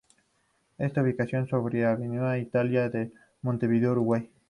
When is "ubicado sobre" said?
1.03-1.85